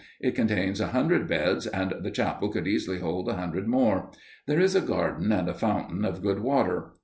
It 0.19 0.33
contains 0.33 0.81
a 0.81 0.87
hundred 0.87 1.27
beds, 1.27 1.67
and 1.67 1.93
the 2.03 2.09
chapel 2.09 2.49
could 2.49 2.67
easily 2.67 2.97
hold 3.01 3.29
a 3.29 3.35
hundred 3.35 3.67
more. 3.67 4.09
There 4.47 4.59
is 4.59 4.73
a 4.73 4.81
garden 4.81 5.31
and 5.31 5.47
a 5.47 5.53
fountain 5.53 6.03
of 6.05 6.23
good 6.23 6.39
water. 6.39 6.93